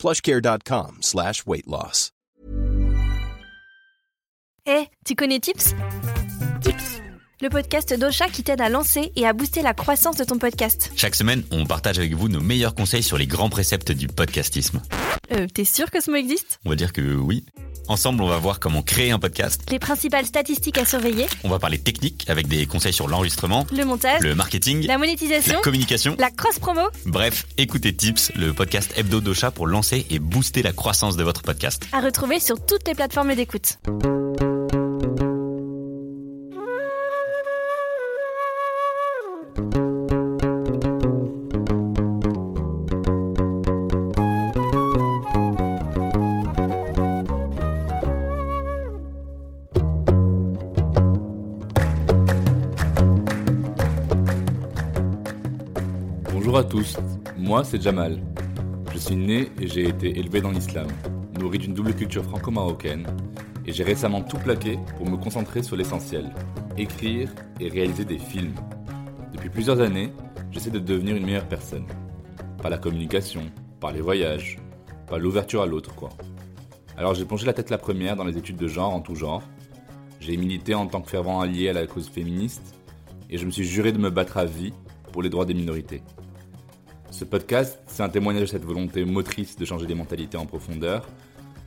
plushcare.com 0.00 0.98
slash 1.02 1.44
weight 1.46 1.66
loss. 1.66 2.10
Eh, 4.66 4.86
tu 5.04 5.14
connais 5.14 5.40
Tips? 5.40 5.74
Tips 6.60 7.00
le 7.42 7.48
podcast 7.48 7.98
d'Ocha 7.98 8.28
qui 8.28 8.42
t'aide 8.42 8.60
à 8.60 8.68
lancer 8.68 9.12
et 9.16 9.26
à 9.26 9.32
booster 9.32 9.62
la 9.62 9.72
croissance 9.72 10.16
de 10.16 10.24
ton 10.24 10.38
podcast. 10.38 10.92
Chaque 10.94 11.14
semaine, 11.14 11.42
on 11.50 11.64
partage 11.64 11.98
avec 11.98 12.12
vous 12.14 12.28
nos 12.28 12.40
meilleurs 12.40 12.74
conseils 12.74 13.02
sur 13.02 13.16
les 13.16 13.26
grands 13.26 13.48
préceptes 13.48 13.92
du 13.92 14.08
podcastisme. 14.08 14.82
Euh, 15.32 15.46
t'es 15.46 15.64
sûr 15.64 15.90
que 15.90 16.02
ce 16.02 16.10
mot 16.10 16.18
existe? 16.18 16.60
On 16.66 16.70
va 16.70 16.76
dire 16.76 16.92
que 16.92 17.14
oui. 17.14 17.46
Ensemble, 17.90 18.22
on 18.22 18.28
va 18.28 18.38
voir 18.38 18.60
comment 18.60 18.82
créer 18.82 19.10
un 19.10 19.18
podcast, 19.18 19.68
Les 19.68 19.80
principales 19.80 20.24
statistiques 20.24 20.78
à 20.78 20.84
surveiller, 20.84 21.26
on 21.42 21.48
va 21.48 21.58
parler 21.58 21.76
technique 21.76 22.24
avec 22.28 22.46
des 22.46 22.64
conseils 22.64 22.92
sur 22.92 23.08
l'enregistrement, 23.08 23.66
le 23.72 23.84
montage, 23.84 24.20
le 24.20 24.36
marketing, 24.36 24.86
la 24.86 24.96
monétisation, 24.96 25.54
la 25.54 25.60
communication. 25.60 26.14
la 26.16 26.30
cross-promo. 26.30 26.82
Bref, 27.06 27.46
écoutez 27.58 27.92
Tips, 27.92 28.30
le 28.36 28.52
podcast 28.52 28.92
hebdo 28.96 29.20
d'Ocha 29.20 29.50
pour 29.50 29.66
lancer 29.66 30.06
et 30.08 30.20
booster 30.20 30.62
la 30.62 30.72
croissance 30.72 31.16
de 31.16 31.24
votre 31.24 31.42
podcast. 31.42 31.82
À 31.92 32.00
retrouver 32.00 32.38
sur 32.38 32.64
toutes 32.64 32.86
les 32.86 32.94
plateformes 32.94 33.34
d'écoute. 33.34 33.78
Bonjour 56.32 56.58
à 56.58 56.62
tous, 56.62 56.96
moi 57.36 57.64
c'est 57.64 57.82
Jamal. 57.82 58.22
Je 58.92 58.98
suis 58.98 59.16
né 59.16 59.50
et 59.60 59.66
j'ai 59.66 59.88
été 59.88 60.16
élevé 60.16 60.40
dans 60.40 60.52
l'islam, 60.52 60.86
nourri 61.36 61.58
d'une 61.58 61.74
double 61.74 61.92
culture 61.92 62.22
franco-marocaine, 62.22 63.08
et 63.66 63.72
j'ai 63.72 63.82
récemment 63.82 64.22
tout 64.22 64.38
plaqué 64.38 64.78
pour 64.96 65.10
me 65.10 65.16
concentrer 65.16 65.64
sur 65.64 65.76
l'essentiel, 65.76 66.32
écrire 66.78 67.30
et 67.58 67.68
réaliser 67.68 68.04
des 68.04 68.18
films. 68.18 68.54
Depuis 69.32 69.48
plusieurs 69.48 69.80
années, 69.80 70.12
j'essaie 70.52 70.70
de 70.70 70.78
devenir 70.78 71.16
une 71.16 71.26
meilleure 71.26 71.48
personne. 71.48 71.86
Par 72.62 72.70
la 72.70 72.78
communication, 72.78 73.42
par 73.80 73.90
les 73.90 74.00
voyages, 74.00 74.58
par 75.08 75.18
l'ouverture 75.18 75.62
à 75.62 75.66
l'autre 75.66 75.96
quoi. 75.96 76.10
Alors 76.96 77.14
j'ai 77.14 77.24
plongé 77.24 77.44
la 77.44 77.54
tête 77.54 77.70
la 77.70 77.78
première 77.78 78.14
dans 78.14 78.24
les 78.24 78.38
études 78.38 78.56
de 78.56 78.68
genre 78.68 78.94
en 78.94 79.00
tout 79.00 79.16
genre. 79.16 79.42
J'ai 80.20 80.36
milité 80.36 80.76
en 80.76 80.86
tant 80.86 81.00
que 81.00 81.10
fervent 81.10 81.40
allié 81.40 81.70
à 81.70 81.72
la 81.72 81.88
cause 81.88 82.08
féministe, 82.08 82.76
et 83.30 83.36
je 83.36 83.44
me 83.46 83.50
suis 83.50 83.64
juré 83.64 83.90
de 83.90 83.98
me 83.98 84.10
battre 84.10 84.36
à 84.36 84.44
vie 84.44 84.72
pour 85.12 85.22
les 85.22 85.30
droits 85.30 85.44
des 85.44 85.54
minorités. 85.54 86.02
Ce 87.10 87.24
podcast, 87.24 87.78
c'est 87.86 88.02
un 88.02 88.08
témoignage 88.08 88.42
de 88.42 88.46
cette 88.46 88.64
volonté 88.64 89.04
motrice 89.04 89.56
de 89.56 89.64
changer 89.64 89.86
les 89.86 89.94
mentalités 89.94 90.36
en 90.36 90.46
profondeur, 90.46 91.08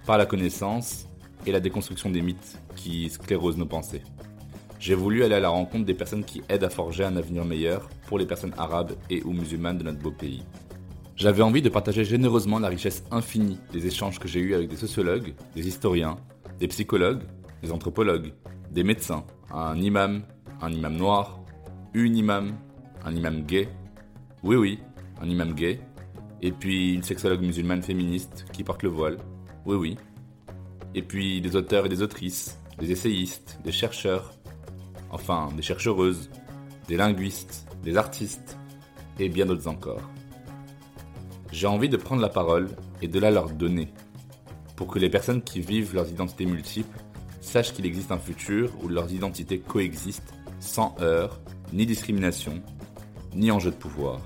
par 0.05 0.17
la 0.17 0.25
connaissance 0.25 1.07
et 1.45 1.51
la 1.51 1.59
déconstruction 1.59 2.09
des 2.09 2.21
mythes 2.21 2.57
qui 2.75 3.09
sclérosent 3.09 3.57
nos 3.57 3.65
pensées. 3.65 4.01
J'ai 4.79 4.95
voulu 4.95 5.23
aller 5.23 5.35
à 5.35 5.39
la 5.39 5.49
rencontre 5.49 5.85
des 5.85 5.93
personnes 5.93 6.25
qui 6.25 6.41
aident 6.49 6.65
à 6.65 6.69
forger 6.69 7.05
un 7.05 7.15
avenir 7.15 7.45
meilleur 7.45 7.89
pour 8.07 8.17
les 8.17 8.25
personnes 8.25 8.53
arabes 8.57 8.93
et 9.09 9.21
ou 9.23 9.31
musulmanes 9.31 9.77
de 9.77 9.83
notre 9.83 9.99
beau 9.99 10.11
pays. 10.11 10.43
J'avais 11.15 11.41
envie 11.41 11.61
de 11.61 11.69
partager 11.69 12.03
généreusement 12.03 12.59
la 12.59 12.69
richesse 12.69 13.03
infinie 13.11 13.59
des 13.71 13.85
échanges 13.85 14.19
que 14.19 14.27
j'ai 14.27 14.39
eus 14.39 14.55
avec 14.55 14.67
des 14.67 14.75
sociologues, 14.75 15.35
des 15.55 15.67
historiens, 15.67 16.17
des 16.59 16.67
psychologues, 16.67 17.21
des 17.61 17.71
anthropologues, 17.71 18.33
des 18.71 18.83
médecins, 18.83 19.23
un 19.51 19.79
imam, 19.79 20.23
un 20.61 20.71
imam 20.71 20.97
noir, 20.97 21.39
une 21.93 22.17
imam, 22.17 22.57
un 23.03 23.15
imam 23.15 23.43
gay, 23.43 23.69
oui 24.43 24.55
oui, 24.55 24.79
un 25.21 25.29
imam 25.29 25.53
gay, 25.53 25.79
et 26.41 26.51
puis 26.51 26.93
une 26.93 27.03
sexologue 27.03 27.41
musulmane 27.41 27.81
féministe 27.81 28.45
qui 28.51 28.63
porte 28.63 28.83
le 28.83 28.89
voile, 28.89 29.17
oui 29.65 29.75
oui, 29.75 29.97
et 30.95 31.01
puis 31.01 31.41
des 31.41 31.55
auteurs 31.55 31.85
et 31.85 31.89
des 31.89 32.01
autrices, 32.01 32.59
des 32.79 32.91
essayistes, 32.91 33.59
des 33.63 33.71
chercheurs, 33.71 34.33
enfin 35.11 35.49
des 35.55 35.61
chercheuses, 35.61 36.29
des 36.87 36.97
linguistes, 36.97 37.67
des 37.83 37.97
artistes, 37.97 38.57
et 39.19 39.29
bien 39.29 39.45
d'autres 39.45 39.67
encore. 39.67 40.01
J'ai 41.51 41.67
envie 41.67 41.89
de 41.89 41.97
prendre 41.97 42.21
la 42.21 42.29
parole 42.29 42.69
et 43.01 43.07
de 43.07 43.19
la 43.19 43.31
leur 43.31 43.49
donner, 43.49 43.89
pour 44.75 44.87
que 44.87 44.99
les 44.99 45.09
personnes 45.09 45.41
qui 45.41 45.61
vivent 45.61 45.93
leurs 45.93 46.09
identités 46.09 46.45
multiples 46.45 46.99
sachent 47.41 47.73
qu'il 47.73 47.85
existe 47.85 48.11
un 48.11 48.17
futur 48.17 48.71
où 48.83 48.87
leurs 48.87 49.13
identités 49.13 49.59
coexistent 49.59 50.33
sans 50.59 50.95
heurts, 50.99 51.41
ni 51.73 51.85
discrimination, 51.85 52.61
ni 53.35 53.51
enjeu 53.51 53.71
de 53.71 53.75
pouvoir. 53.75 54.19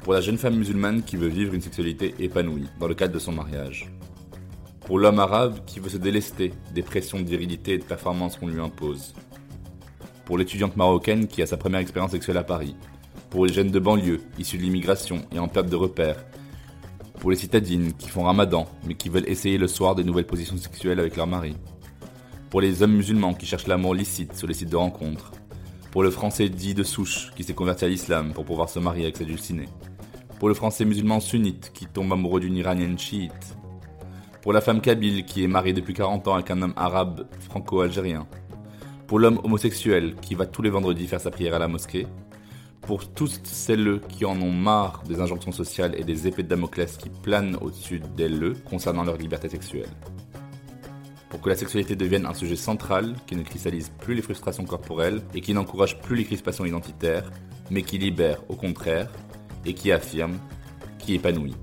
Pour 0.00 0.12
la 0.14 0.20
jeune 0.20 0.38
femme 0.38 0.56
musulmane 0.56 1.02
qui 1.02 1.16
veut 1.16 1.28
vivre 1.28 1.54
une 1.54 1.60
sexualité 1.60 2.14
épanouie 2.18 2.68
dans 2.80 2.88
le 2.88 2.94
cadre 2.94 3.12
de 3.12 3.18
son 3.18 3.32
mariage. 3.32 3.90
Pour 4.80 4.98
l'homme 4.98 5.18
arabe 5.18 5.58
qui 5.66 5.80
veut 5.80 5.90
se 5.90 5.98
délester 5.98 6.54
des 6.74 6.82
pressions 6.82 7.20
de 7.20 7.28
virilité 7.28 7.74
et 7.74 7.78
de 7.78 7.84
performance 7.84 8.36
qu'on 8.36 8.46
lui 8.46 8.60
impose. 8.60 9.12
Pour 10.24 10.38
l'étudiante 10.38 10.76
marocaine 10.76 11.26
qui 11.26 11.42
a 11.42 11.46
sa 11.46 11.58
première 11.58 11.80
expérience 11.80 12.12
sexuelle 12.12 12.38
à 12.38 12.44
Paris. 12.44 12.74
Pour 13.28 13.44
les 13.44 13.52
jeunes 13.52 13.70
de 13.70 13.78
banlieue 13.78 14.22
issus 14.38 14.56
de 14.56 14.62
l'immigration 14.62 15.26
et 15.30 15.38
en 15.38 15.48
perte 15.48 15.68
de 15.68 15.76
repères. 15.76 16.24
Pour 17.20 17.30
les 17.30 17.36
citadines 17.36 17.92
qui 17.92 18.08
font 18.08 18.22
ramadan 18.22 18.66
mais 18.86 18.94
qui 18.94 19.10
veulent 19.10 19.28
essayer 19.28 19.58
le 19.58 19.68
soir 19.68 19.94
des 19.94 20.04
nouvelles 20.04 20.26
positions 20.26 20.56
sexuelles 20.56 21.00
avec 21.00 21.16
leur 21.16 21.26
mari. 21.26 21.54
Pour 22.48 22.62
les 22.62 22.82
hommes 22.82 22.96
musulmans 22.96 23.34
qui 23.34 23.44
cherchent 23.44 23.66
l'amour 23.66 23.94
licite 23.94 24.34
sur 24.34 24.46
les 24.46 24.54
sites 24.54 24.70
de 24.70 24.76
rencontres. 24.76 25.32
Pour 25.98 26.04
le 26.04 26.12
français 26.12 26.48
dit 26.48 26.74
de 26.74 26.84
souche 26.84 27.32
qui 27.34 27.42
s'est 27.42 27.54
converti 27.54 27.84
à 27.84 27.88
l'islam 27.88 28.32
pour 28.32 28.44
pouvoir 28.44 28.68
se 28.68 28.78
marier 28.78 29.02
avec 29.02 29.16
sa 29.16 29.24
dulcinée. 29.24 29.68
Pour 30.38 30.46
le 30.46 30.54
français 30.54 30.84
musulman 30.84 31.18
sunnite 31.18 31.72
qui 31.74 31.86
tombe 31.86 32.12
amoureux 32.12 32.38
d'une 32.38 32.54
iranienne 32.54 32.96
chiite. 32.96 33.56
Pour 34.40 34.52
la 34.52 34.60
femme 34.60 34.80
kabyle 34.80 35.24
qui 35.24 35.42
est 35.42 35.48
mariée 35.48 35.72
depuis 35.72 35.94
40 35.94 36.28
ans 36.28 36.34
avec 36.34 36.52
un 36.52 36.62
homme 36.62 36.72
arabe 36.76 37.26
franco-algérien. 37.40 38.28
Pour 39.08 39.18
l'homme 39.18 39.40
homosexuel 39.42 40.14
qui 40.22 40.36
va 40.36 40.46
tous 40.46 40.62
les 40.62 40.70
vendredis 40.70 41.08
faire 41.08 41.20
sa 41.20 41.32
prière 41.32 41.56
à 41.56 41.58
la 41.58 41.66
mosquée. 41.66 42.06
Pour 42.80 43.12
tous 43.12 43.40
celles 43.42 44.00
qui 44.08 44.24
en 44.24 44.40
ont 44.40 44.52
marre 44.52 45.02
des 45.02 45.20
injonctions 45.20 45.50
sociales 45.50 45.96
et 45.98 46.04
des 46.04 46.28
épées 46.28 46.44
de 46.44 46.48
Damoclès 46.48 46.96
qui 46.96 47.10
planent 47.10 47.58
au-dessus 47.60 48.00
d'elles 48.16 48.54
concernant 48.70 49.02
leur 49.02 49.16
liberté 49.16 49.48
sexuelle 49.48 49.90
que 51.42 51.48
la 51.48 51.56
sexualité 51.56 51.96
devienne 51.96 52.26
un 52.26 52.34
sujet 52.34 52.56
central 52.56 53.14
qui 53.26 53.36
ne 53.36 53.42
cristallise 53.42 53.90
plus 54.00 54.14
les 54.14 54.22
frustrations 54.22 54.64
corporelles 54.64 55.22
et 55.34 55.40
qui 55.40 55.54
n'encourage 55.54 56.00
plus 56.00 56.16
les 56.16 56.24
crispations 56.24 56.64
identitaires, 56.64 57.30
mais 57.70 57.82
qui 57.82 57.98
libère 57.98 58.42
au 58.48 58.56
contraire 58.56 59.10
et 59.64 59.74
qui 59.74 59.92
affirme, 59.92 60.38
qui 60.98 61.14
épanouit. 61.14 61.54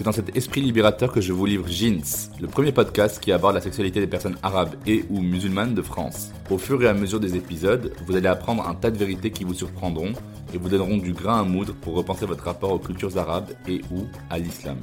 C'est 0.00 0.04
dans 0.04 0.12
cet 0.12 0.34
esprit 0.34 0.62
libérateur 0.62 1.12
que 1.12 1.20
je 1.20 1.32
vous 1.32 1.44
livre 1.44 1.68
Jeans, 1.68 2.30
le 2.40 2.46
premier 2.46 2.72
podcast 2.72 3.20
qui 3.20 3.32
aborde 3.32 3.54
la 3.54 3.60
sexualité 3.60 4.00
des 4.00 4.06
personnes 4.06 4.38
arabes 4.42 4.76
et 4.86 5.04
ou 5.10 5.20
musulmanes 5.20 5.74
de 5.74 5.82
France. 5.82 6.32
Au 6.48 6.56
fur 6.56 6.82
et 6.82 6.88
à 6.88 6.94
mesure 6.94 7.20
des 7.20 7.36
épisodes, 7.36 7.92
vous 8.06 8.16
allez 8.16 8.28
apprendre 8.28 8.66
un 8.66 8.74
tas 8.74 8.90
de 8.90 8.96
vérités 8.96 9.30
qui 9.30 9.44
vous 9.44 9.52
surprendront 9.52 10.12
et 10.54 10.58
vous 10.58 10.70
donneront 10.70 10.96
du 10.96 11.12
grain 11.12 11.40
à 11.40 11.44
moudre 11.44 11.74
pour 11.74 11.94
repenser 11.94 12.24
votre 12.24 12.44
rapport 12.44 12.72
aux 12.72 12.78
cultures 12.78 13.18
arabes 13.18 13.50
et 13.68 13.82
ou 13.92 14.06
à 14.30 14.38
l'islam. 14.38 14.78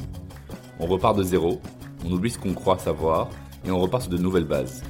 On 0.79 0.85
repart 0.85 1.17
de 1.17 1.23
zéro, 1.23 1.61
on 2.05 2.11
oublie 2.11 2.29
ce 2.29 2.37
qu'on 2.37 2.53
croit 2.53 2.77
savoir 2.77 3.29
et 3.67 3.71
on 3.71 3.79
repart 3.79 4.03
sur 4.03 4.11
de 4.11 4.17
nouvelles 4.17 4.45
bases. 4.45 4.81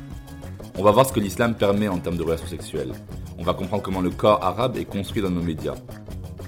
On 0.77 0.83
va 0.83 0.91
voir 0.91 1.07
ce 1.07 1.13
que 1.13 1.19
l'islam 1.19 1.55
permet 1.55 1.87
en 1.87 1.97
termes 1.97 2.17
de 2.17 2.23
relations 2.23 2.47
sexuelles. 2.47 2.91
On 3.39 3.43
va 3.43 3.53
comprendre 3.53 3.81
comment 3.81 4.01
le 4.01 4.11
corps 4.11 4.43
arabe 4.43 4.77
est 4.77 4.85
construit 4.85 5.21
dans 5.21 5.29
nos 5.29 5.41
médias. 5.41 5.75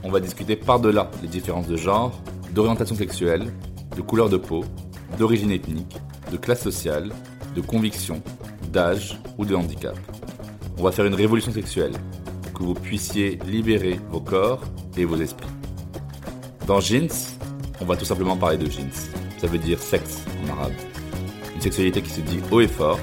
On 0.03 0.11
va 0.11 0.19
discuter 0.19 0.55
par-delà 0.55 1.09
les 1.21 1.27
différences 1.27 1.67
de 1.67 1.75
genre, 1.75 2.11
d'orientation 2.53 2.95
sexuelle, 2.95 3.51
de 3.95 4.01
couleur 4.01 4.29
de 4.29 4.37
peau, 4.37 4.63
d'origine 5.17 5.51
ethnique, 5.51 5.97
de 6.31 6.37
classe 6.37 6.61
sociale, 6.61 7.11
de 7.55 7.61
conviction, 7.61 8.21
d'âge 8.71 9.19
ou 9.37 9.45
de 9.45 9.55
handicap. 9.55 9.97
On 10.77 10.83
va 10.83 10.91
faire 10.91 11.05
une 11.05 11.15
révolution 11.15 11.51
sexuelle 11.51 11.93
que 12.53 12.63
vous 12.63 12.75
puissiez 12.75 13.39
libérer 13.45 13.99
vos 14.11 14.21
corps 14.21 14.61
et 14.95 15.05
vos 15.05 15.17
esprits. 15.17 15.49
Dans 16.67 16.79
Jeans, 16.79 17.09
on 17.81 17.85
va 17.85 17.97
tout 17.97 18.05
simplement 18.05 18.37
parler 18.37 18.57
de 18.57 18.69
jeans. 18.69 18.91
Ça 19.39 19.47
veut 19.47 19.57
dire 19.57 19.79
sexe 19.79 20.23
en 20.45 20.51
arabe. 20.51 20.73
Une 21.59 21.63
sexualité 21.63 22.01
qui 22.01 22.11
se 22.11 22.21
dit 22.21 22.39
haut 22.51 22.61
et 22.61 22.69
fort, 22.69 22.97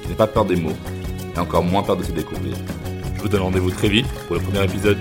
qui 0.00 0.08
n'a 0.08 0.14
pas 0.14 0.26
peur 0.26 0.46
des 0.46 0.56
mots, 0.56 0.72
et 1.36 1.38
encore 1.38 1.62
moins 1.62 1.82
peur 1.82 1.98
de 1.98 2.02
se 2.02 2.12
découvrir. 2.12 2.56
Je 3.14 3.20
vous 3.20 3.28
donne 3.28 3.42
rendez-vous 3.42 3.70
très 3.70 3.90
vite 3.90 4.06
pour 4.26 4.36
le 4.36 4.42
premier 4.42 4.64
épisode. 4.64 4.96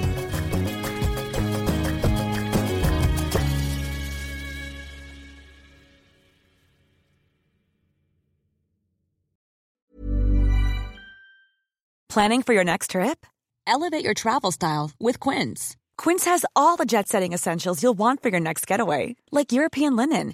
Planning 12.09 12.43
for 12.43 12.53
your 12.53 12.65
next 12.65 12.91
trip? 12.91 13.25
Elevate 13.65 14.03
your 14.03 14.13
travel 14.13 14.51
style 14.51 14.91
with 14.99 15.21
Quince. 15.21 15.77
Quince 15.97 16.25
has 16.25 16.43
all 16.53 16.75
the 16.75 16.85
jet 16.85 17.07
setting 17.07 17.31
essentials 17.31 17.81
you'll 17.81 17.97
want 17.97 18.21
for 18.21 18.27
your 18.27 18.41
next 18.41 18.67
getaway, 18.67 19.15
like 19.31 19.53
European 19.53 19.95
linen 19.95 20.33